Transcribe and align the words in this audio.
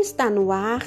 Está 0.00 0.30
no 0.30 0.52
ar 0.52 0.86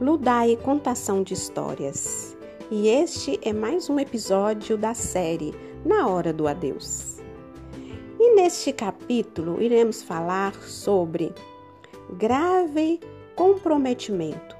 Ludai 0.00 0.56
Contação 0.56 1.22
de 1.22 1.34
Histórias. 1.34 2.34
E 2.70 2.88
este 2.88 3.38
é 3.42 3.52
mais 3.52 3.90
um 3.90 4.00
episódio 4.00 4.78
da 4.78 4.94
série 4.94 5.54
Na 5.84 6.08
Hora 6.08 6.32
do 6.32 6.48
Adeus. 6.48 7.18
E 8.18 8.34
neste 8.34 8.72
capítulo 8.72 9.60
iremos 9.60 10.02
falar 10.02 10.54
sobre 10.62 11.34
grave 12.16 12.98
comprometimento. 13.36 14.56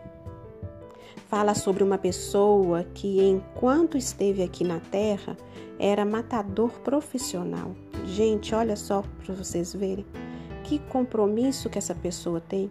Fala 1.29 1.55
sobre 1.55 1.83
uma 1.83 1.97
pessoa 1.97 2.85
que, 2.93 3.23
enquanto 3.23 3.97
esteve 3.97 4.43
aqui 4.43 4.65
na 4.65 4.81
Terra, 4.81 5.35
era 5.79 6.05
matador 6.05 6.73
profissional. 6.81 7.75
Gente, 8.05 8.55
olha 8.55 8.77
só 8.77 9.03
para 9.25 9.35
vocês 9.35 9.73
verem 9.73 10.05
que 10.69 10.79
compromisso 10.81 11.71
que 11.71 11.79
essa 11.79 11.95
pessoa 11.95 12.43
tem. 12.43 12.71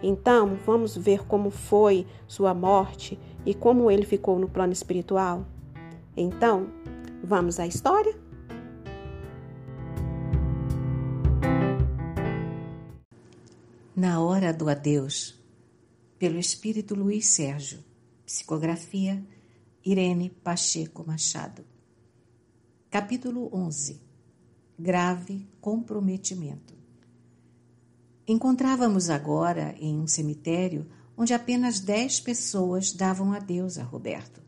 Então, 0.00 0.56
vamos 0.64 0.96
ver 0.96 1.26
como 1.26 1.50
foi 1.50 2.06
sua 2.28 2.54
morte 2.54 3.18
e 3.44 3.52
como 3.52 3.90
ele 3.90 4.06
ficou 4.06 4.38
no 4.38 4.48
plano 4.48 4.72
espiritual? 4.72 5.44
Então, 6.16 6.68
vamos 7.24 7.58
à 7.58 7.66
história? 7.66 8.16
Na 13.96 14.20
Hora 14.20 14.52
do 14.52 14.68
Adeus, 14.68 15.34
pelo 16.16 16.38
Espírito 16.38 16.94
Luiz 16.94 17.26
Sérgio, 17.26 17.82
psicografia 18.24 19.20
Irene 19.84 20.30
Pacheco 20.30 21.04
Machado. 21.04 21.64
Capítulo 22.88 23.50
11 23.52 24.00
Grave 24.78 25.48
comprometimento. 25.60 26.83
Encontrávamos 28.26 29.10
agora 29.10 29.74
em 29.78 30.00
um 30.00 30.06
cemitério 30.06 30.86
onde 31.14 31.34
apenas 31.34 31.78
dez 31.78 32.18
pessoas 32.18 32.90
davam 32.90 33.34
adeus 33.34 33.76
a 33.76 33.82
Roberto. 33.82 34.40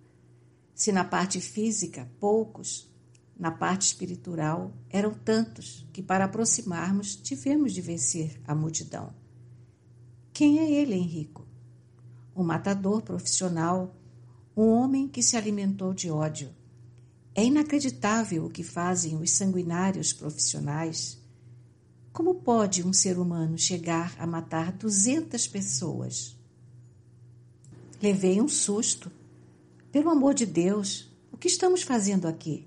Se 0.74 0.91
na 0.91 1.05
parte 1.05 1.42
física, 1.42 2.10
poucos, 2.18 2.91
na 3.38 3.50
parte 3.50 3.83
espiritual, 3.83 4.72
eram 4.88 5.12
tantos 5.12 5.86
que, 5.92 6.02
para 6.02 6.24
aproximarmos, 6.24 7.16
tivemos 7.16 7.74
de 7.74 7.83
vencer 7.83 8.41
a 8.46 8.55
multidão. 8.55 9.12
Quem 10.33 10.58
é 10.58 10.70
ele, 10.70 10.94
Henrico? 10.94 11.46
Um 12.34 12.42
matador 12.42 13.02
profissional, 13.02 13.94
um 14.56 14.68
homem 14.68 15.06
que 15.06 15.22
se 15.22 15.36
alimentou 15.36 15.92
de 15.92 16.11
ódio. 16.11 16.50
É 17.34 17.44
inacreditável 17.44 18.46
o 18.46 18.50
que 18.50 18.62
fazem 18.62 19.16
os 19.16 19.33
sanguinários 19.33 20.14
profissionais 20.14 21.22
como 22.17 22.36
pode 22.36 22.83
um 22.83 22.95
ser 22.95 23.19
humano 23.19 23.59
chegar 23.59 24.17
a 24.19 24.27
matar 24.27 24.72
200 24.72 25.47
pessoas? 25.48 26.34
Levei 28.00 28.41
um 28.41 28.48
susto. 28.48 29.12
Pelo 29.92 30.08
amor 30.08 30.33
de 30.33 30.47
Deus, 30.47 31.14
o 31.31 31.36
que 31.36 31.47
estamos 31.47 31.83
fazendo 31.83 32.27
aqui? 32.27 32.67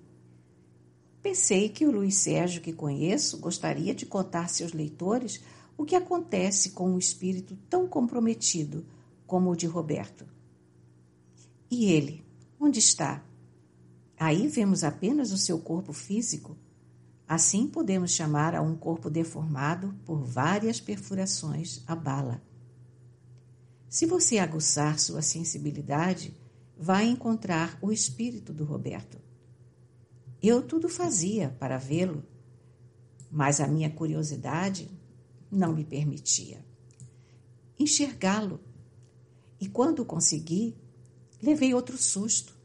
Pensei 1.24 1.68
que 1.68 1.84
o 1.84 1.90
Luiz 1.90 2.14
Sérgio 2.14 2.62
que 2.62 2.72
conheço 2.72 3.40
gostaria 3.40 3.96
de 3.96 4.06
contar 4.06 4.50
seus 4.50 4.72
leitores 4.72 5.42
o 5.76 5.84
que 5.84 5.96
acontece 5.96 6.70
com 6.70 6.92
um 6.92 7.00
espírito 7.00 7.58
tão 7.68 7.88
comprometido 7.88 8.86
como 9.26 9.50
o 9.50 9.56
de 9.56 9.66
Roberto. 9.66 10.28
E 11.72 11.86
ele, 11.86 12.24
onde 12.60 12.78
está? 12.78 13.26
Aí 14.16 14.48
vemos 14.48 14.84
apenas 14.84 15.32
o 15.32 15.40
seu 15.40 15.58
corpo 15.58 15.92
físico 15.92 16.56
Assim 17.30 17.68
podemos 17.68 18.10
chamar 18.10 18.56
a 18.56 18.62
um 18.64 18.76
corpo 18.76 19.08
deformado 19.08 19.94
por 20.04 20.24
várias 20.24 20.82
perfurações 20.82 21.84
a 21.86 21.96
bala. 21.96 22.42
Se 23.88 24.08
você 24.08 24.40
aguçar 24.40 24.98
sua 24.98 25.22
sensibilidade, 25.22 26.36
vai 26.76 27.06
encontrar 27.06 27.78
o 27.84 27.92
espírito 27.92 28.52
do 28.52 28.64
Roberto. 28.64 29.20
Eu 30.42 30.64
tudo 30.64 30.90
fazia 30.90 31.56
para 31.60 31.78
vê-lo, 31.78 32.24
mas 33.30 33.62
a 33.62 33.68
minha 33.68 33.92
curiosidade 33.92 34.90
não 35.52 35.72
me 35.72 35.86
permitia 35.86 36.66
enxergá-lo. 37.78 38.60
E 39.60 39.70
quando 39.70 40.04
consegui, 40.04 40.76
levei 41.40 41.76
outro 41.76 41.96
susto. 41.96 42.58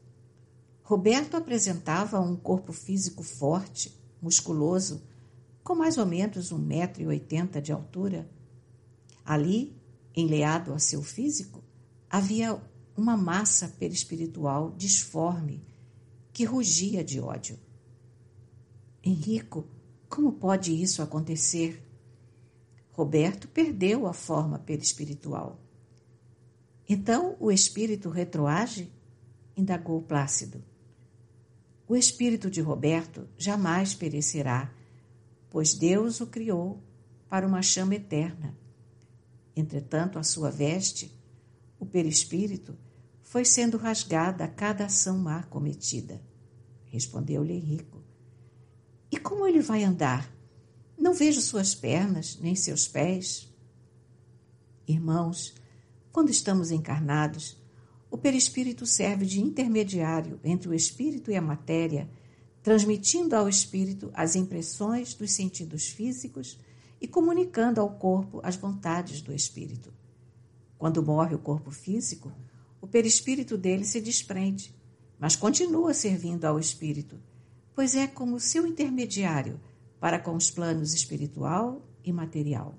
Roberto 0.83 1.37
apresentava 1.37 2.19
um 2.19 2.35
corpo 2.35 2.73
físico 2.73 3.23
forte, 3.23 4.03
musculoso, 4.25 5.03
com 5.63 5.75
mais 5.75 5.99
ou 5.99 6.07
menos 6.07 6.51
um 6.51 6.59
metro 6.59 7.03
e 7.03 7.07
oitenta 7.07 7.61
de 7.61 7.71
altura. 7.71 8.29
Ali, 9.25 9.77
enleado 10.17 10.73
a 10.73 10.79
seu 10.79 11.03
físico, 11.03 11.63
havia 12.09 12.61
uma 12.97 13.17
massa 13.17 13.69
perispiritual 13.69 14.73
disforme 14.77 15.63
que 16.33 16.45
rugia 16.45 17.05
de 17.05 17.21
ódio. 17.21 17.59
Henrico, 19.03 19.67
como 20.09 20.33
pode 20.33 20.73
isso 20.73 21.03
acontecer? 21.03 21.83
Roberto 22.93 23.47
perdeu 23.49 24.07
a 24.07 24.13
forma 24.13 24.59
perispiritual. 24.59 25.61
Então 26.89 27.37
o 27.39 27.51
espírito 27.51 28.09
retroage? 28.09 28.91
indagou 29.57 30.01
Plácido. 30.03 30.63
O 31.87 31.95
espírito 31.95 32.51
de 32.51 32.61
Roberto 32.61 33.29
jamais 33.37 33.95
perecerá, 33.95 34.73
pois 35.51 35.75
Deus 35.75 36.21
o 36.21 36.27
criou 36.27 36.83
para 37.29 37.47
uma 37.47 37.61
chama 37.61 37.95
eterna. 37.95 38.57
Entretanto, 39.55 40.19
a 40.19 40.23
sua 40.23 40.51
veste, 40.51 41.13
o 41.79 41.85
perispírito, 41.85 42.77
foi 43.23 43.45
sendo 43.45 43.77
rasgada 43.77 44.45
a 44.45 44.49
cada 44.49 44.87
ação 44.87 45.19
má 45.19 45.43
cometida. 45.43 46.23
Respondeu-lhe 46.87 47.53
Henrico. 47.53 48.03
E 49.11 49.19
como 49.19 49.47
ele 49.47 49.61
vai 49.61 49.85
andar? 49.85 50.33
Não 50.97 51.13
vejo 51.13 51.41
suas 51.41 51.75
pernas, 51.75 52.39
nem 52.41 52.55
seus 52.55 52.89
pés. 52.89 53.53
Irmãos, 54.87 55.55
quando 56.13 56.31
estamos 56.31 56.71
encarnados, 56.71 57.57
o 58.15 58.17
perispírito 58.17 58.87
serve 58.87 59.27
de 59.27 59.41
intermediário 59.41 60.39
entre 60.45 60.69
o 60.69 60.73
espírito 60.73 61.33
e 61.33 61.37
a 61.37 61.43
matéria, 61.43 62.09
transmitindo 62.63 63.35
ao 63.35 63.49
espírito 63.49 64.09
as 64.15 64.37
impressões 64.37 65.15
dos 65.15 65.33
sentidos 65.33 65.89
físicos 65.89 66.57
e 67.01 67.09
comunicando 67.09 67.81
ao 67.81 67.91
corpo 67.91 68.39
as 68.45 68.55
vontades 68.55 69.21
do 69.21 69.35
espírito. 69.35 69.93
Quando 70.79 71.03
morre 71.03 71.35
o 71.35 71.41
corpo 71.41 71.73
físico, 71.73 72.31
o 72.81 72.87
perispírito 72.87 73.59
dele 73.59 73.85
se 73.85 74.01
desprende, 74.01 74.73
mas 75.19 75.35
continua 75.35 75.93
servindo 75.93 76.45
ao 76.45 76.61
espírito, 76.61 77.19
pois 77.75 77.97
é 77.97 78.07
como 78.07 78.39
seu 78.39 78.65
intermediário 78.65 79.61
para 79.99 80.21
com 80.21 80.37
os 80.37 80.53
planos 80.53 80.95
espiritual 80.95 81.83
e 82.05 82.13
material. 82.13 82.79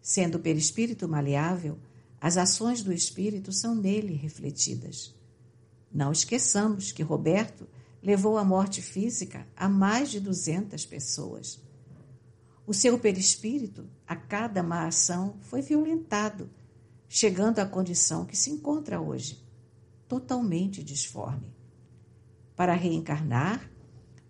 Sendo 0.00 0.36
o 0.36 0.40
perispírito 0.40 1.08
maleável, 1.08 1.76
as 2.22 2.36
ações 2.36 2.84
do 2.84 2.92
Espírito 2.92 3.52
são 3.52 3.74
nele 3.74 4.14
refletidas. 4.14 5.12
Não 5.92 6.12
esqueçamos 6.12 6.92
que 6.92 7.02
Roberto 7.02 7.66
levou 8.00 8.38
à 8.38 8.44
morte 8.44 8.80
física 8.80 9.44
a 9.56 9.68
mais 9.68 10.08
de 10.08 10.20
200 10.20 10.86
pessoas. 10.86 11.60
O 12.64 12.72
seu 12.72 12.96
perispírito, 12.96 13.90
a 14.06 14.14
cada 14.14 14.62
má 14.62 14.86
ação, 14.86 15.34
foi 15.40 15.62
violentado, 15.62 16.48
chegando 17.08 17.58
à 17.58 17.66
condição 17.66 18.24
que 18.24 18.36
se 18.36 18.50
encontra 18.50 19.00
hoje, 19.00 19.44
totalmente 20.06 20.80
disforme. 20.80 21.52
Para 22.54 22.74
reencarnar, 22.74 23.68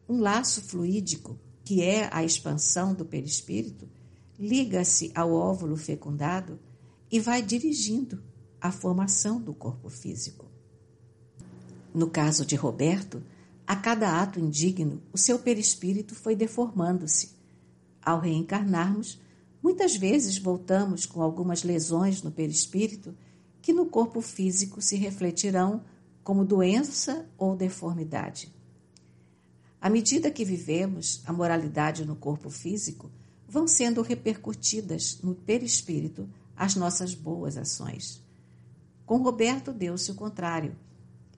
um 0.09 0.19
laço 0.19 0.63
fluídico, 0.63 1.39
que 1.63 1.83
é 1.83 2.09
a 2.11 2.25
expansão 2.25 2.95
do 2.95 3.05
perispírito, 3.05 3.87
liga-se 4.39 5.13
ao 5.15 5.31
óvulo 5.35 5.77
fecundado 5.77 6.59
e 7.13 7.21
vai 7.21 7.43
dirigindo 7.43 8.23
a 8.59 8.73
formação 8.73 9.39
do 9.39 9.53
corpo 9.53 9.91
físico. 9.91 10.47
No 11.93 12.09
caso 12.09 12.47
de 12.47 12.57
Roberto, 12.57 13.23
a 13.67 13.77
cada 13.77 14.23
ato 14.23 14.41
indigno, 14.41 15.03
o 15.13 15.19
seu 15.19 15.39
perispírito 15.39 16.15
foi 16.15 16.35
deformando-se. 16.35 17.33
Ao 18.01 18.19
reencarnarmos, 18.19 19.21
muitas 19.63 19.95
vezes 19.95 20.39
voltamos 20.39 21.05
com 21.05 21.21
algumas 21.21 21.63
lesões 21.63 22.23
no 22.23 22.33
perispírito 22.33 23.15
que 23.61 23.75
no 23.75 23.85
corpo 23.85 24.23
físico 24.23 24.81
se 24.81 24.97
refletirão 24.97 25.85
como 26.25 26.47
doença 26.47 27.29
ou 27.37 27.55
deformidade. 27.55 28.51
À 29.79 29.91
medida 29.91 30.31
que 30.31 30.45
vivemos, 30.45 31.21
a 31.27 31.33
moralidade 31.33 32.07
no 32.07 32.17
corpo 32.17 32.49
físico 32.49 33.11
vão 33.47 33.69
sendo 33.69 34.01
repercutidas 34.01 35.19
no 35.23 35.35
perispírito 35.35 36.27
as 36.57 36.75
nossas 36.75 37.15
boas 37.15 37.57
ações. 37.57 38.23
Com 39.05 39.19
Roberto 39.23 39.73
deu-se 39.73 40.11
o 40.11 40.15
contrário. 40.15 40.77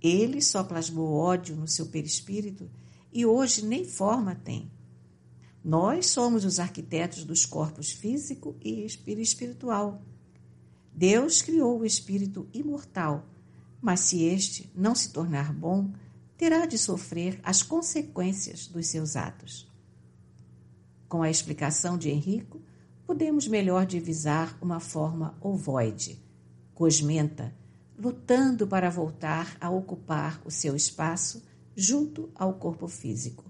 Ele 0.02 0.40
só 0.42 0.62
plasmou 0.62 1.14
ódio 1.14 1.56
no 1.56 1.66
seu 1.66 1.86
perispírito 1.86 2.70
e 3.12 3.24
hoje 3.24 3.64
nem 3.64 3.84
forma 3.84 4.34
tem. 4.34 4.70
Nós 5.64 6.06
somos 6.06 6.44
os 6.44 6.60
arquitetos 6.60 7.24
dos 7.24 7.46
corpos 7.46 7.90
físico 7.90 8.54
e 8.62 8.84
espiritual. 8.84 10.02
Deus 10.92 11.40
criou 11.40 11.80
o 11.80 11.86
espírito 11.86 12.46
imortal, 12.52 13.26
mas 13.80 14.00
se 14.00 14.22
este 14.22 14.70
não 14.74 14.94
se 14.94 15.10
tornar 15.10 15.52
bom, 15.52 15.90
terá 16.36 16.66
de 16.66 16.76
sofrer 16.76 17.40
as 17.42 17.62
consequências 17.62 18.66
dos 18.66 18.88
seus 18.88 19.16
atos. 19.16 19.66
Com 21.08 21.22
a 21.22 21.30
explicação 21.30 21.96
de 21.96 22.10
Henrico, 22.10 22.60
podemos 23.06 23.46
melhor 23.46 23.86
divisar 23.86 24.58
uma 24.60 24.80
forma 24.80 25.36
ovoide, 25.40 26.22
cosmenta, 26.74 27.54
lutando 27.98 28.66
para 28.66 28.90
voltar 28.90 29.56
a 29.60 29.70
ocupar 29.70 30.40
o 30.44 30.50
seu 30.50 30.74
espaço 30.74 31.42
junto 31.76 32.30
ao 32.34 32.54
corpo 32.54 32.88
físico. 32.88 33.44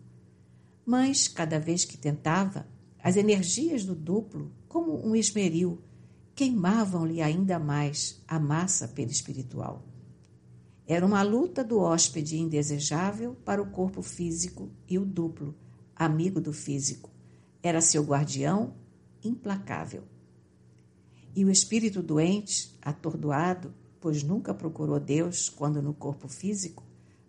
Mas, 0.85 1.29
cada 1.29 1.59
vez 1.59 1.85
que 1.85 1.97
tentava, 1.97 2.67
as 3.03 3.17
energias 3.17 3.85
do 3.85 3.95
duplo, 3.95 4.53
como 4.69 5.07
um 5.07 5.15
esmeril, 5.15 5.79
queimavam-lhe 6.35 7.23
ainda 7.23 7.59
mais 7.59 8.23
a 8.27 8.39
massa 8.39 8.89
perispiritual. 8.89 9.85
Era 10.87 11.07
uma 11.07 11.23
luta 11.23 11.65
do 11.65 11.79
hóspede 11.79 12.37
indesejável 12.37 13.35
para 13.45 13.63
o 13.63 13.71
corpo 13.71 14.03
físico 14.03 14.71
e 14.89 14.99
o 14.99 15.05
duplo, 15.05 15.55
amigo 15.97 16.41
do 16.41 16.53
físico. 16.53 17.11
Era 17.63 17.81
seu 17.81 18.03
guardião 18.03 18.75
implacável. 19.25 20.05
E 21.35 21.45
o 21.45 21.51
espírito 21.51 22.03
doente, 22.03 22.77
atordoado, 22.81 23.75
pois 24.01 24.23
nunca 24.23 24.55
procurou 24.55 25.01
Deus 25.01 25.49
quando 25.49 25.83
no 25.83 25.95
corpo 25.95 26.29
físico, 26.29 26.85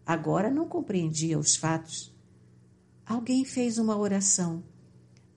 agora 0.06 0.52
não 0.52 0.68
compreendia 0.68 1.40
os 1.40 1.56
fatos. 1.56 2.14
Alguém 3.06 3.46
fez 3.46 3.78
uma 3.78 3.98
oração, 3.98 4.64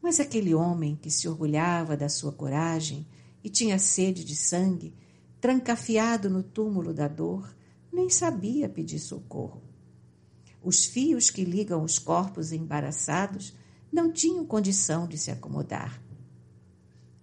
mas 0.02 0.20
aquele 0.20 0.54
homem 0.54 0.96
que 0.96 1.10
se 1.10 1.28
orgulhava 1.28 1.96
da 1.96 2.08
sua 2.08 2.32
coragem 2.32 3.06
e 3.42 3.48
tinha 3.48 3.78
sede 3.78 4.24
de 4.24 4.34
sangue, 4.34 4.94
trancafiado 5.40 6.28
no 6.28 6.42
túmulo 6.42 6.92
da 6.92 7.08
dor, 7.08 7.54
nem 7.92 8.10
sabia 8.10 8.68
pedir 8.68 8.98
socorro. 8.98 9.62
Os 10.62 10.84
fios 10.84 11.30
que 11.30 11.44
ligam 11.44 11.82
os 11.82 11.98
corpos 11.98 12.52
embaraçados 12.52 13.54
não 13.92 14.12
tinham 14.12 14.44
condição 14.44 15.06
de 15.06 15.16
se 15.16 15.30
acomodar. 15.30 16.02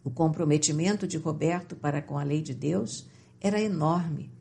O 0.06 0.12
comprometimento 0.12 1.08
de 1.08 1.18
Roberto 1.18 1.76
para 1.76 2.00
com 2.00 2.16
a 2.16 2.24
lei 2.24 2.40
de 2.40 2.54
Deus 2.54 3.08
era 3.42 3.60
enorme. 3.60 4.32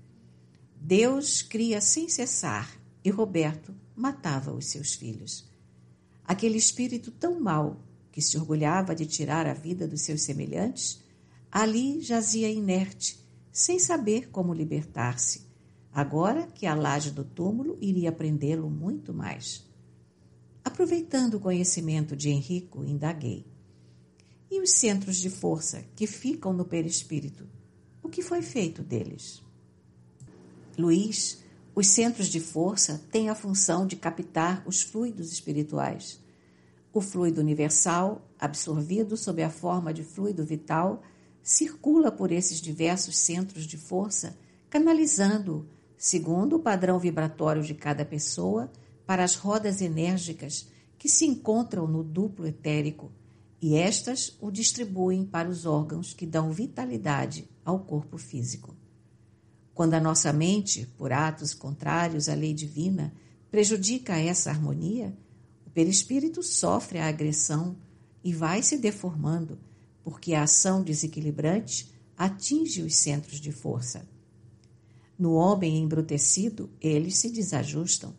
Deus 0.78 1.40
cria 1.40 1.80
sem 1.80 2.06
cessar 2.06 2.78
e 3.02 3.08
Roberto 3.08 3.74
matava 3.96 4.52
os 4.52 4.66
seus 4.66 4.92
filhos. 4.92 5.48
Aquele 6.22 6.58
espírito 6.58 7.10
tão 7.10 7.40
mau 7.40 7.80
que 8.12 8.20
se 8.20 8.36
orgulhava 8.36 8.94
de 8.94 9.06
tirar 9.06 9.46
a 9.46 9.54
vida 9.54 9.88
dos 9.88 10.02
seus 10.02 10.20
semelhantes, 10.20 11.02
ali 11.50 11.98
jazia 12.02 12.50
inerte, 12.50 13.18
sem 13.50 13.78
saber 13.78 14.28
como 14.28 14.52
libertar-se, 14.52 15.46
agora 15.90 16.46
que 16.46 16.66
a 16.66 16.74
laje 16.74 17.10
do 17.10 17.24
túmulo 17.24 17.78
iria 17.80 18.12
prendê-lo 18.12 18.68
muito 18.68 19.14
mais. 19.14 19.66
Aproveitando 20.62 21.34
o 21.34 21.40
conhecimento 21.40 22.14
de 22.14 22.28
Henrico, 22.28 22.84
indaguei. 22.84 23.53
E 24.54 24.60
os 24.60 24.70
centros 24.70 25.16
de 25.16 25.28
força 25.28 25.84
que 25.96 26.06
ficam 26.06 26.52
no 26.52 26.64
perispírito? 26.64 27.44
O 28.00 28.08
que 28.08 28.22
foi 28.22 28.40
feito 28.40 28.84
deles? 28.84 29.42
Luiz, 30.78 31.42
os 31.74 31.88
centros 31.88 32.28
de 32.28 32.38
força 32.38 33.04
têm 33.10 33.28
a 33.28 33.34
função 33.34 33.84
de 33.84 33.96
captar 33.96 34.62
os 34.64 34.80
fluidos 34.80 35.32
espirituais. 35.32 36.20
O 36.92 37.00
fluido 37.00 37.40
universal, 37.40 38.30
absorvido 38.38 39.16
sob 39.16 39.42
a 39.42 39.50
forma 39.50 39.92
de 39.92 40.04
fluido 40.04 40.44
vital, 40.44 41.02
circula 41.42 42.12
por 42.12 42.30
esses 42.30 42.60
diversos 42.60 43.16
centros 43.16 43.66
de 43.66 43.76
força, 43.76 44.38
canalizando-o, 44.70 45.66
segundo 45.98 46.54
o 46.54 46.60
padrão 46.60 46.96
vibratório 47.00 47.64
de 47.64 47.74
cada 47.74 48.04
pessoa, 48.04 48.70
para 49.04 49.24
as 49.24 49.34
rodas 49.34 49.80
enérgicas 49.80 50.68
que 50.96 51.08
se 51.08 51.26
encontram 51.26 51.88
no 51.88 52.04
duplo 52.04 52.46
etérico, 52.46 53.10
e 53.60 53.76
estas 53.76 54.36
o 54.40 54.50
distribuem 54.50 55.24
para 55.24 55.48
os 55.48 55.64
órgãos 55.66 56.12
que 56.12 56.26
dão 56.26 56.52
vitalidade 56.52 57.48
ao 57.64 57.78
corpo 57.80 58.18
físico. 58.18 58.76
Quando 59.74 59.94
a 59.94 60.00
nossa 60.00 60.32
mente, 60.32 60.86
por 60.96 61.12
atos 61.12 61.52
contrários 61.52 62.28
à 62.28 62.34
lei 62.34 62.54
divina, 62.54 63.12
prejudica 63.50 64.16
essa 64.16 64.50
harmonia, 64.50 65.16
o 65.66 65.70
perispírito 65.70 66.42
sofre 66.42 66.98
a 66.98 67.08
agressão 67.08 67.76
e 68.22 68.32
vai 68.32 68.62
se 68.62 68.78
deformando, 68.78 69.58
porque 70.02 70.34
a 70.34 70.42
ação 70.42 70.82
desequilibrante 70.82 71.92
atinge 72.16 72.82
os 72.82 72.94
centros 72.96 73.40
de 73.40 73.50
força. 73.50 74.06
No 75.18 75.34
homem 75.34 75.78
embrutecido, 75.78 76.70
eles 76.80 77.16
se 77.16 77.30
desajustam, 77.30 78.14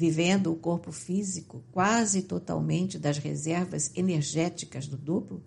vivendo 0.00 0.50
o 0.50 0.56
corpo 0.56 0.90
físico 0.90 1.62
quase 1.70 2.22
totalmente 2.22 2.98
das 2.98 3.18
reservas 3.18 3.92
energéticas 3.94 4.86
do 4.86 4.96
duplo, 4.96 5.44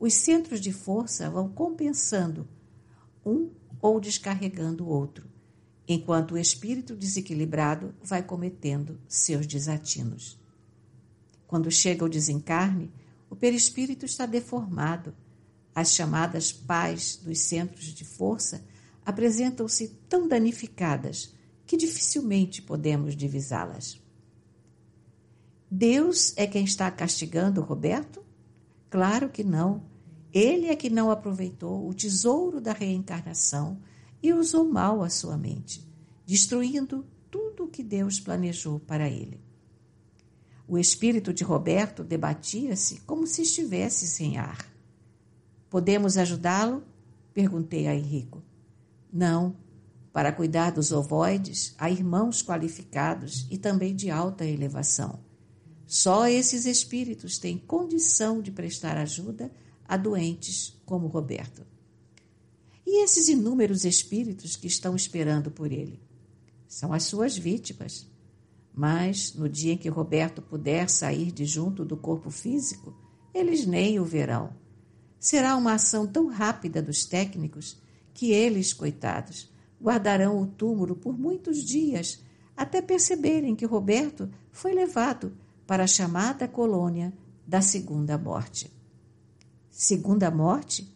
os 0.00 0.12
centros 0.12 0.60
de 0.60 0.72
força 0.72 1.30
vão 1.30 1.48
compensando 1.48 2.48
um 3.24 3.48
ou 3.80 4.00
descarregando 4.00 4.82
o 4.82 4.88
outro, 4.88 5.30
enquanto 5.86 6.32
o 6.32 6.38
espírito 6.38 6.96
desequilibrado 6.96 7.94
vai 8.02 8.24
cometendo 8.24 8.98
seus 9.06 9.46
desatinos. 9.46 10.36
Quando 11.46 11.70
chega 11.70 12.04
o 12.04 12.08
desencarne, 12.08 12.90
o 13.30 13.36
perispírito 13.36 14.04
está 14.04 14.26
deformado. 14.26 15.14
As 15.72 15.94
chamadas 15.94 16.50
paz 16.50 17.20
dos 17.22 17.38
centros 17.38 17.84
de 17.94 18.04
força 18.04 18.64
apresentam-se 19.06 19.96
tão 20.08 20.26
danificadas 20.26 21.32
que 21.66 21.76
dificilmente 21.76 22.60
podemos 22.62 23.16
divisá-las. 23.16 24.00
Deus 25.70 26.34
é 26.36 26.46
quem 26.46 26.64
está 26.64 26.90
castigando 26.90 27.62
Roberto? 27.62 28.22
Claro 28.90 29.30
que 29.30 29.42
não. 29.42 29.82
Ele 30.32 30.66
é 30.66 30.76
que 30.76 30.90
não 30.90 31.10
aproveitou 31.10 31.88
o 31.88 31.94
tesouro 31.94 32.60
da 32.60 32.72
reencarnação 32.72 33.80
e 34.22 34.32
usou 34.32 34.64
mal 34.68 35.02
a 35.02 35.08
sua 35.08 35.36
mente, 35.36 35.86
destruindo 36.26 37.06
tudo 37.30 37.64
o 37.64 37.68
que 37.68 37.82
Deus 37.82 38.20
planejou 38.20 38.78
para 38.80 39.08
ele. 39.08 39.40
O 40.68 40.78
espírito 40.78 41.32
de 41.32 41.42
Roberto 41.42 42.04
debatia-se 42.04 43.00
como 43.00 43.26
se 43.26 43.42
estivesse 43.42 44.06
sem 44.06 44.38
ar. 44.38 44.70
Podemos 45.68 46.16
ajudá-lo? 46.16 46.82
Perguntei 47.34 47.86
a 47.86 47.94
Henrico. 47.94 48.42
Não, 49.12 49.56
para 50.12 50.32
cuidar 50.32 50.70
dos 50.72 50.92
ovoides, 50.92 51.74
há 51.78 51.90
irmãos 51.90 52.42
qualificados 52.42 53.46
e 53.50 53.56
também 53.56 53.94
de 53.94 54.10
alta 54.10 54.44
elevação. 54.44 55.20
Só 55.86 56.26
esses 56.26 56.66
espíritos 56.66 57.38
têm 57.38 57.58
condição 57.58 58.40
de 58.40 58.50
prestar 58.50 58.96
ajuda 58.96 59.50
a 59.86 59.96
doentes 59.96 60.80
como 60.84 61.06
Roberto. 61.06 61.66
E 62.86 63.04
esses 63.04 63.28
inúmeros 63.28 63.84
espíritos 63.84 64.56
que 64.56 64.66
estão 64.66 64.94
esperando 64.94 65.50
por 65.50 65.72
ele? 65.72 66.00
São 66.68 66.92
as 66.92 67.04
suas 67.04 67.36
vítimas. 67.36 68.06
Mas, 68.74 69.34
no 69.34 69.48
dia 69.48 69.74
em 69.74 69.78
que 69.78 69.88
Roberto 69.88 70.40
puder 70.40 70.88
sair 70.88 71.30
de 71.30 71.44
junto 71.44 71.84
do 71.84 71.96
corpo 71.96 72.30
físico, 72.30 72.94
eles 73.34 73.66
nem 73.66 74.00
o 74.00 74.04
verão. 74.04 74.54
Será 75.20 75.56
uma 75.56 75.74
ação 75.74 76.06
tão 76.06 76.28
rápida 76.28 76.82
dos 76.82 77.04
técnicos 77.04 77.76
que 78.14 78.30
eles, 78.32 78.72
coitados, 78.72 79.51
guardarão 79.82 80.40
o 80.40 80.46
túmulo 80.46 80.94
por 80.94 81.18
muitos 81.18 81.64
dias 81.64 82.22
até 82.56 82.80
perceberem 82.80 83.56
que 83.56 83.66
Roberto 83.66 84.30
foi 84.52 84.72
levado 84.72 85.32
para 85.66 85.84
a 85.84 85.88
chamada 85.88 86.46
colônia 86.46 87.12
da 87.46 87.60
segunda 87.60 88.16
morte. 88.16 88.70
Segunda 89.70 90.30
morte? 90.30 90.94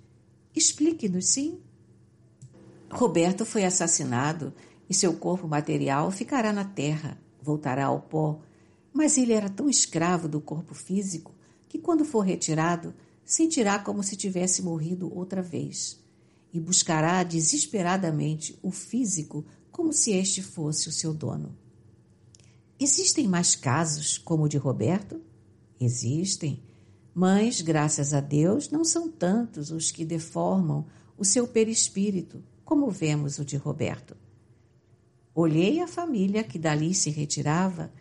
Explique-nos, 0.54 1.26
sim. 1.26 1.58
Roberto 2.90 3.44
foi 3.44 3.64
assassinado 3.64 4.54
e 4.88 4.94
seu 4.94 5.14
corpo 5.14 5.48
material 5.48 6.10
ficará 6.10 6.52
na 6.52 6.64
terra, 6.64 7.18
voltará 7.42 7.86
ao 7.86 8.00
pó, 8.00 8.40
mas 8.92 9.18
ele 9.18 9.32
era 9.32 9.50
tão 9.50 9.68
escravo 9.68 10.28
do 10.28 10.40
corpo 10.40 10.74
físico 10.74 11.34
que, 11.68 11.78
quando 11.78 12.04
for 12.04 12.20
retirado, 12.20 12.94
sentirá 13.24 13.78
como 13.78 14.02
se 14.02 14.14
tivesse 14.14 14.62
morrido 14.62 15.12
outra 15.12 15.42
vez 15.42 16.05
e 16.56 16.60
buscará 16.60 17.22
desesperadamente 17.22 18.58
o 18.62 18.70
físico 18.70 19.44
como 19.70 19.92
se 19.92 20.12
este 20.12 20.42
fosse 20.42 20.88
o 20.88 20.92
seu 20.92 21.12
dono. 21.12 21.54
Existem 22.80 23.28
mais 23.28 23.54
casos 23.54 24.16
como 24.16 24.44
o 24.44 24.48
de 24.48 24.56
Roberto? 24.56 25.20
Existem, 25.78 26.62
mas, 27.14 27.60
graças 27.60 28.14
a 28.14 28.20
Deus, 28.20 28.70
não 28.70 28.86
são 28.86 29.06
tantos 29.10 29.70
os 29.70 29.90
que 29.90 30.02
deformam 30.02 30.86
o 31.18 31.26
seu 31.26 31.46
perispírito, 31.46 32.42
como 32.64 32.90
vemos 32.90 33.38
o 33.38 33.44
de 33.44 33.58
Roberto. 33.58 34.16
Olhei 35.34 35.80
a 35.80 35.86
família 35.86 36.42
que 36.42 36.58
dali 36.58 36.94
se 36.94 37.10
retirava 37.10 37.92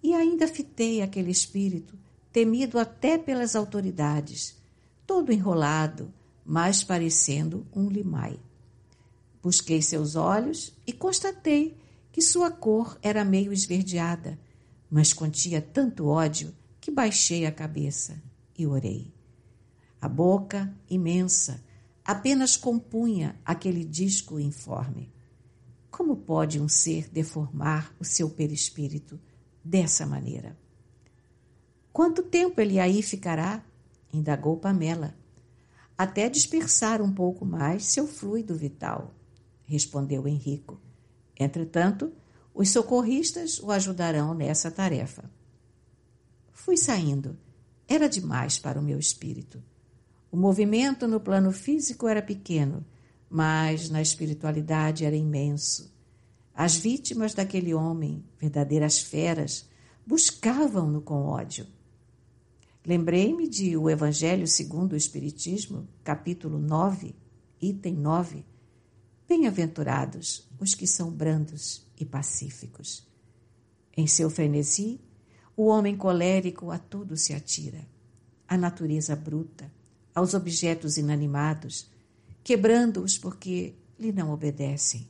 e 0.00 0.14
ainda 0.14 0.46
fitei 0.46 1.02
aquele 1.02 1.32
espírito, 1.32 1.98
temido 2.32 2.78
até 2.78 3.18
pelas 3.18 3.56
autoridades, 3.56 4.56
todo 5.04 5.32
enrolado, 5.32 6.12
mas 6.44 6.84
parecendo 6.84 7.66
um 7.74 7.88
limai. 7.88 8.38
Busquei 9.42 9.80
seus 9.80 10.16
olhos 10.16 10.74
e 10.86 10.92
constatei 10.92 11.76
que 12.12 12.22
sua 12.22 12.50
cor 12.50 12.98
era 13.02 13.24
meio 13.24 13.52
esverdeada, 13.52 14.38
mas 14.90 15.12
continha 15.12 15.60
tanto 15.60 16.06
ódio 16.06 16.54
que 16.80 16.90
baixei 16.90 17.46
a 17.46 17.52
cabeça 17.52 18.22
e 18.56 18.66
orei. 18.66 19.12
A 20.00 20.08
boca, 20.08 20.72
imensa, 20.88 21.64
apenas 22.04 22.56
compunha 22.56 23.40
aquele 23.44 23.84
disco 23.84 24.38
informe. 24.38 25.12
Como 25.90 26.16
pode 26.16 26.60
um 26.60 26.68
ser 26.68 27.08
deformar 27.08 27.94
o 27.98 28.04
seu 28.04 28.28
perispírito 28.28 29.18
dessa 29.64 30.06
maneira? 30.06 30.58
Quanto 31.92 32.22
tempo 32.22 32.60
ele 32.60 32.78
aí 32.78 33.02
ficará? 33.02 33.64
indagou 34.12 34.56
Pamela. 34.56 35.16
Até 35.96 36.28
dispersar 36.28 37.00
um 37.00 37.12
pouco 37.12 37.44
mais 37.44 37.84
seu 37.86 38.06
fluido 38.06 38.54
vital, 38.54 39.14
respondeu 39.64 40.26
Henrico. 40.26 40.80
Entretanto, 41.38 42.12
os 42.52 42.70
socorristas 42.70 43.60
o 43.60 43.70
ajudarão 43.70 44.34
nessa 44.34 44.70
tarefa. 44.70 45.30
Fui 46.52 46.76
saindo. 46.76 47.36
Era 47.86 48.08
demais 48.08 48.58
para 48.58 48.80
o 48.80 48.82
meu 48.82 48.98
espírito. 48.98 49.62
O 50.30 50.36
movimento 50.36 51.06
no 51.06 51.20
plano 51.20 51.52
físico 51.52 52.08
era 52.08 52.22
pequeno, 52.22 52.84
mas 53.28 53.90
na 53.90 54.02
espiritualidade 54.02 55.04
era 55.04 55.14
imenso. 55.14 55.92
As 56.54 56.76
vítimas 56.76 57.34
daquele 57.34 57.74
homem, 57.74 58.24
verdadeiras 58.38 59.00
feras, 59.00 59.68
buscavam-no 60.06 61.00
com 61.00 61.26
ódio. 61.26 61.66
Lembrei-me 62.86 63.48
de 63.48 63.78
O 63.78 63.88
Evangelho 63.88 64.46
segundo 64.46 64.92
o 64.92 64.96
Espiritismo, 64.96 65.88
capítulo 66.04 66.58
9, 66.58 67.14
item 67.58 67.94
9. 67.94 68.44
Bem-aventurados 69.26 70.46
os 70.60 70.74
que 70.74 70.86
são 70.86 71.10
brandos 71.10 71.86
e 71.98 72.04
pacíficos. 72.04 73.08
Em 73.96 74.06
seu 74.06 74.28
frenesi, 74.28 75.00
o 75.56 75.64
homem 75.64 75.96
colérico 75.96 76.70
a 76.70 76.78
tudo 76.78 77.16
se 77.16 77.32
atira. 77.32 77.88
A 78.46 78.54
natureza 78.54 79.16
bruta, 79.16 79.72
aos 80.14 80.34
objetos 80.34 80.98
inanimados, 80.98 81.90
quebrando-os 82.42 83.16
porque 83.16 83.76
lhe 83.98 84.12
não 84.12 84.30
obedecem. 84.30 85.08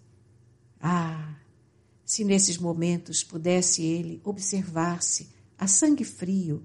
Ah, 0.81 1.35
se 2.05 2.23
nesses 2.23 2.57
momentos 2.57 3.25
pudesse 3.25 3.83
ele 3.83 4.21
observar-se 4.23 5.29
a 5.59 5.67
sangue 5.67 6.05
frio, 6.05 6.65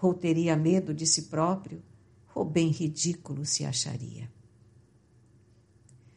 ou 0.00 0.14
teria 0.14 0.56
medo 0.56 0.94
de 0.94 1.06
si 1.06 1.22
próprio, 1.22 1.82
ou 2.34 2.44
bem 2.44 2.68
ridículo 2.68 3.44
se 3.44 3.64
acharia. 3.64 4.30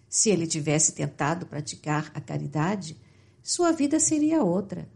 Se 0.07 0.29
ele 0.29 0.45
tivesse 0.45 0.93
tentado 0.93 1.45
praticar 1.45 2.11
a 2.13 2.21
caridade, 2.21 2.95
sua 3.41 3.71
vida 3.71 3.99
seria 3.99 4.43
outra. 4.43 4.87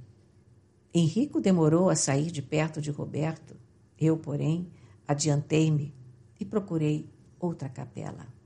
Henrico 0.94 1.42
demorou 1.42 1.90
a 1.90 1.96
sair 1.96 2.32
de 2.32 2.42
perto 2.42 2.80
de 2.80 2.92
Roberto. 2.92 3.56
Eu, 4.00 4.18
porém, 4.18 4.72
adiantei-me 5.08 5.94
e 6.40 6.46
procurei 6.46 7.10
outra 7.40 7.68
capela. 7.68 8.37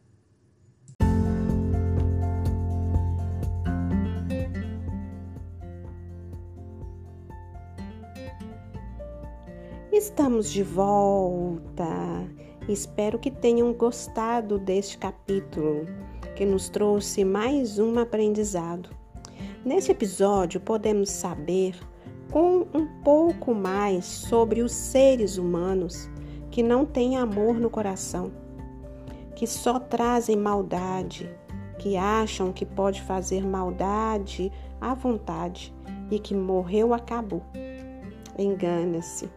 Estamos 9.91 10.49
de 10.49 10.63
volta. 10.63 11.85
Espero 12.69 13.19
que 13.19 13.29
tenham 13.29 13.73
gostado 13.73 14.57
deste 14.57 14.97
capítulo, 14.97 15.85
que 16.33 16.45
nos 16.45 16.69
trouxe 16.69 17.25
mais 17.25 17.77
um 17.77 17.99
aprendizado. 17.99 18.89
Nesse 19.65 19.91
episódio, 19.91 20.61
podemos 20.61 21.09
saber 21.09 21.77
com 22.31 22.65
um 22.73 22.87
pouco 23.03 23.53
mais 23.53 24.05
sobre 24.05 24.61
os 24.61 24.71
seres 24.71 25.37
humanos 25.37 26.09
que 26.49 26.63
não 26.63 26.85
têm 26.85 27.17
amor 27.17 27.55
no 27.55 27.69
coração, 27.69 28.31
que 29.35 29.45
só 29.45 29.77
trazem 29.77 30.37
maldade, 30.37 31.29
que 31.77 31.97
acham 31.97 32.53
que 32.53 32.65
pode 32.65 33.01
fazer 33.01 33.45
maldade 33.45 34.49
à 34.79 34.93
vontade 34.93 35.73
e 36.09 36.17
que 36.17 36.33
morreu 36.33 36.93
acabou. 36.93 37.43
Engana-se. 38.39 39.29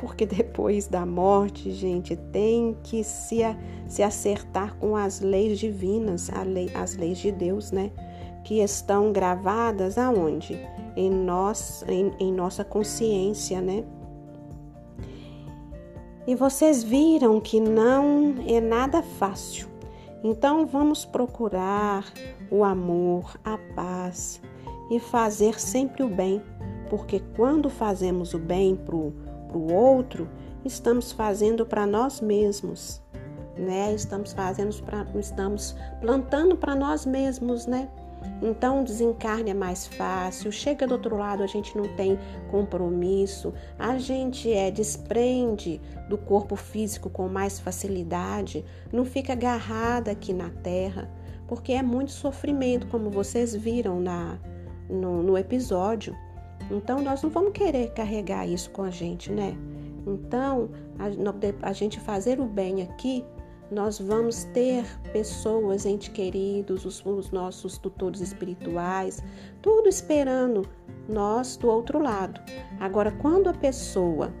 Porque 0.00 0.24
depois 0.24 0.86
da 0.86 1.04
morte, 1.04 1.70
gente, 1.70 2.16
tem 2.16 2.74
que 2.82 3.04
se, 3.04 3.40
se 3.86 4.02
acertar 4.02 4.74
com 4.78 4.96
as 4.96 5.20
leis 5.20 5.58
divinas, 5.58 6.30
lei, 6.46 6.70
as 6.74 6.96
leis 6.96 7.18
de 7.18 7.30
Deus, 7.30 7.70
né? 7.70 7.92
Que 8.42 8.62
estão 8.62 9.12
gravadas 9.12 9.98
aonde? 9.98 10.58
Em, 10.96 11.10
nós, 11.10 11.84
em, 11.86 12.12
em 12.18 12.32
nossa 12.32 12.64
consciência, 12.64 13.60
né? 13.60 13.84
E 16.26 16.34
vocês 16.34 16.82
viram 16.82 17.38
que 17.38 17.60
não 17.60 18.36
é 18.46 18.58
nada 18.58 19.02
fácil. 19.02 19.68
Então 20.24 20.64
vamos 20.66 21.04
procurar 21.04 22.10
o 22.50 22.64
amor, 22.64 23.38
a 23.44 23.58
paz 23.74 24.40
e 24.90 24.98
fazer 24.98 25.60
sempre 25.60 26.02
o 26.02 26.08
bem, 26.08 26.42
porque 26.88 27.20
quando 27.36 27.68
fazemos 27.68 28.32
o 28.32 28.38
bem 28.38 28.76
para 28.76 28.96
o 28.96 29.12
outro, 29.58 30.28
estamos 30.64 31.12
fazendo 31.12 31.64
para 31.66 31.86
nós 31.86 32.20
mesmos, 32.20 33.02
né? 33.56 33.92
Estamos 33.94 34.32
fazendo 34.32 34.74
para 34.82 35.06
estamos 35.18 35.76
plantando 36.00 36.56
para 36.56 36.74
nós 36.74 37.04
mesmos, 37.06 37.66
né? 37.66 37.88
Então, 38.42 38.80
o 38.80 38.84
desencarne 38.84 39.50
é 39.50 39.54
mais 39.54 39.86
fácil, 39.86 40.50
chega 40.52 40.86
do 40.86 40.92
outro 40.92 41.16
lado, 41.16 41.42
a 41.42 41.46
gente 41.46 41.76
não 41.76 41.88
tem 41.96 42.18
compromisso, 42.50 43.52
a 43.78 43.98
gente 43.98 44.52
é 44.52 44.70
desprende 44.70 45.80
do 46.08 46.18
corpo 46.18 46.56
físico 46.56 47.08
com 47.08 47.28
mais 47.28 47.58
facilidade, 47.58 48.64
não 48.92 49.04
fica 49.04 49.32
agarrada 49.32 50.10
aqui 50.10 50.32
na 50.32 50.50
terra, 50.50 51.10
porque 51.46 51.72
é 51.72 51.82
muito 51.82 52.12
sofrimento, 52.12 52.86
como 52.88 53.10
vocês 53.10 53.54
viram 53.54 54.00
na, 54.00 54.38
no, 54.88 55.22
no 55.22 55.36
episódio. 55.36 56.16
Então, 56.70 57.00
nós 57.00 57.22
não 57.22 57.30
vamos 57.30 57.52
querer 57.52 57.92
carregar 57.92 58.46
isso 58.46 58.70
com 58.70 58.82
a 58.82 58.90
gente, 58.90 59.30
né? 59.30 59.56
Então, 60.06 60.70
a, 60.98 61.68
a 61.68 61.72
gente 61.72 62.00
fazer 62.00 62.40
o 62.40 62.46
bem 62.46 62.82
aqui 62.82 63.24
nós 63.70 64.00
vamos 64.00 64.44
ter 64.44 64.84
pessoas, 65.12 65.86
entes 65.86 66.08
queridos, 66.08 66.84
os, 66.84 67.04
os, 67.06 67.30
nossos 67.30 67.78
tutores 67.78 68.20
espirituais, 68.20 69.22
tudo 69.62 69.88
esperando 69.88 70.66
nós 71.08 71.56
do 71.56 71.68
outro 71.68 72.00
lado. 72.02 72.40
Agora, 72.80 73.12
quando 73.12 73.48
a 73.48 73.54
pessoa 73.54 74.32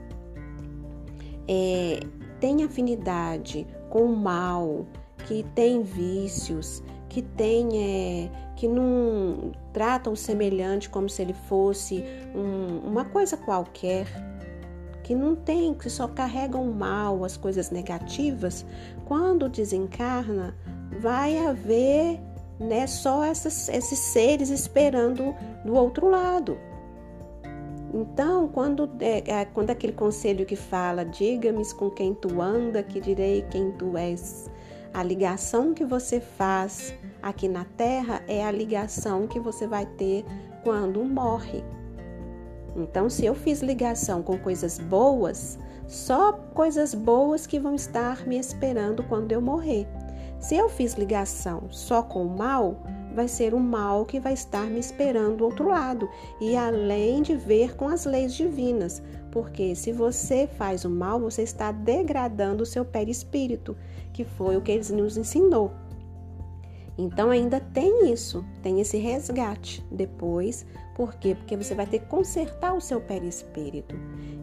é, 1.46 2.00
tem 2.40 2.64
afinidade 2.64 3.66
com 3.88 4.04
o 4.04 4.16
mal, 4.16 4.84
que 5.26 5.44
tem 5.54 5.82
vícios, 5.82 6.82
que 7.08 7.22
tem 7.22 7.68
é, 7.76 8.30
que 8.56 8.66
não 8.66 9.52
trata 9.72 10.10
o 10.10 10.16
semelhante 10.16 10.88
como 10.88 11.08
se 11.08 11.22
ele 11.22 11.34
fosse 11.48 12.04
um, 12.34 12.88
uma 12.88 13.04
coisa 13.04 13.36
qualquer, 13.36 14.06
que 15.02 15.14
não 15.14 15.34
tem, 15.34 15.74
que 15.74 15.90
só 15.90 16.06
carregam 16.06 16.64
mal, 16.72 17.24
as 17.24 17.36
coisas 17.36 17.70
negativas, 17.70 18.64
quando 19.04 19.48
desencarna, 19.48 20.54
vai 21.00 21.38
haver 21.38 22.20
né, 22.58 22.86
só 22.86 23.24
essas, 23.24 23.68
esses 23.68 23.98
seres 23.98 24.50
esperando 24.50 25.34
do 25.64 25.74
outro 25.74 26.08
lado. 26.08 26.58
Então, 27.92 28.46
quando, 28.48 28.88
é, 29.00 29.40
é, 29.40 29.44
quando 29.46 29.70
aquele 29.70 29.92
conselho 29.92 30.46
que 30.46 30.54
fala, 30.54 31.04
diga-me 31.04 31.64
com 31.74 31.90
quem 31.90 32.14
tu 32.14 32.40
anda, 32.40 32.82
que 32.82 33.00
direi 33.00 33.44
quem 33.50 33.72
tu 33.72 33.96
és, 33.96 34.48
a 34.94 35.02
ligação 35.02 35.74
que 35.74 35.84
você 35.84 36.20
faz 36.20 36.94
aqui 37.22 37.48
na 37.48 37.64
Terra 37.64 38.22
é 38.26 38.44
a 38.44 38.50
ligação 38.50 39.26
que 39.26 39.40
você 39.40 39.66
vai 39.66 39.86
ter 39.86 40.24
quando 40.62 41.04
morre. 41.04 41.64
Então, 42.76 43.10
se 43.10 43.26
eu 43.26 43.34
fiz 43.34 43.62
ligação 43.62 44.22
com 44.22 44.38
coisas 44.38 44.78
boas, 44.78 45.58
só 45.88 46.32
coisas 46.32 46.94
boas 46.94 47.46
que 47.46 47.58
vão 47.58 47.74
estar 47.74 48.26
me 48.26 48.38
esperando 48.38 49.02
quando 49.02 49.32
eu 49.32 49.40
morrer. 49.40 49.86
Se 50.38 50.56
eu 50.56 50.68
fiz 50.68 50.94
ligação 50.94 51.64
só 51.68 52.02
com 52.02 52.24
o 52.24 52.38
mal, 52.38 52.82
vai 53.14 53.28
ser 53.28 53.54
o 53.54 53.60
mal 53.60 54.04
que 54.06 54.20
vai 54.20 54.32
estar 54.32 54.66
me 54.70 54.78
esperando 54.78 55.38
do 55.38 55.44
outro 55.44 55.68
lado, 55.68 56.08
e 56.40 56.56
além 56.56 57.22
de 57.22 57.34
ver 57.34 57.76
com 57.76 57.88
as 57.88 58.04
leis 58.04 58.32
divinas, 58.34 59.02
porque 59.30 59.74
se 59.74 59.92
você 59.92 60.46
faz 60.46 60.84
o 60.84 60.90
mal, 60.90 61.20
você 61.20 61.42
está 61.42 61.72
degradando 61.72 62.62
o 62.62 62.66
seu 62.66 62.84
perispírito, 62.84 63.76
que 64.12 64.24
foi 64.24 64.56
o 64.56 64.60
que 64.60 64.72
eles 64.72 64.90
nos 64.90 65.16
ensinou. 65.16 65.72
Então 67.00 67.30
ainda 67.30 67.58
tem 67.58 68.12
isso, 68.12 68.44
tem 68.62 68.78
esse 68.78 68.98
resgate 68.98 69.82
depois. 69.90 70.66
Por 70.94 71.14
quê? 71.14 71.34
Porque 71.34 71.56
você 71.56 71.74
vai 71.74 71.86
ter 71.86 72.00
que 72.00 72.06
consertar 72.06 72.74
o 72.74 72.80
seu 72.80 73.00
perispírito. 73.00 73.96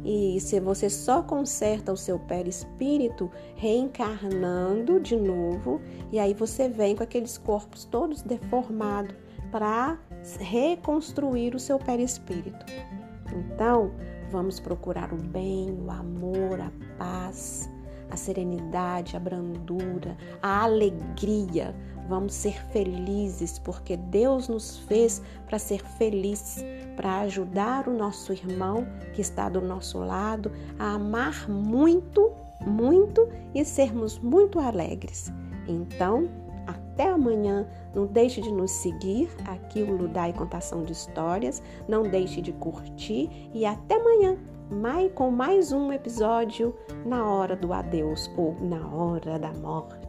E 0.04 0.40
se 0.42 0.60
você 0.60 0.90
só 0.90 1.22
conserta 1.22 1.94
o 1.94 1.98
seu 1.98 2.18
perispírito 2.18 3.30
reencarnando 3.56 5.00
de 5.00 5.16
novo, 5.16 5.80
e 6.12 6.18
aí 6.18 6.34
você 6.34 6.68
vem 6.68 6.96
com 6.96 7.04
aqueles 7.04 7.38
corpos 7.38 7.86
todos 7.86 8.24
deformados 8.24 9.16
para 9.52 10.00
reconstruir 10.40 11.54
o 11.54 11.60
seu 11.60 11.78
perispírito. 11.78 12.66
Então, 13.36 13.92
vamos 14.32 14.60
procurar 14.60 15.14
o 15.14 15.18
bem, 15.18 15.78
o 15.80 15.92
amor, 15.92 16.60
a 16.60 16.72
paz, 16.98 17.70
a 18.10 18.18
serenidade, 18.18 19.16
a 19.16 19.20
brandura, 19.20 20.18
a 20.42 20.64
alegria. 20.64 21.76
Vamos 22.08 22.34
ser 22.34 22.64
felizes 22.68 23.60
porque 23.60 23.98
Deus 23.98 24.48
nos 24.48 24.78
fez 24.80 25.22
para 25.46 25.60
ser 25.60 25.84
felizes, 25.98 26.64
para 26.96 27.22
ajudar 27.22 27.88
o 27.88 27.94
nosso 27.94 28.32
irmão 28.32 28.88
que 29.14 29.22
está 29.22 29.50
do 29.50 29.62
nosso 29.62 30.00
lado 30.00 30.52
a 30.80 30.94
amar 30.94 31.50
muito, 31.50 32.32
muito 32.66 33.28
e 33.54 33.64
sermos 33.66 34.18
muito 34.20 34.60
alegres. 34.60 35.32
Então, 35.68 36.30
até 36.66 37.10
amanhã. 37.10 37.68
Não 37.94 38.06
deixe 38.06 38.42
de 38.42 38.52
nos 38.52 38.72
seguir 38.72 39.30
aqui 39.46 39.82
o 39.82 39.96
Ludai 39.96 40.34
Contação 40.34 40.84
de 40.84 40.94
Histórias. 40.94 41.62
Não 41.88 42.04
deixe 42.04 42.42
de 42.42 42.52
curtir 42.54 43.30
e 43.54 43.66
até 43.66 43.96
amanhã 43.96 44.38
com 45.16 45.32
mais 45.32 45.72
um 45.72 45.94
episódio 45.94 46.76
na 47.06 47.26
hora 47.26 47.56
do 47.56 47.72
adeus 47.72 48.30
ou 48.36 48.56
na 48.60 48.86
hora 48.88 49.40
da 49.40 49.54
morte. 49.54 50.07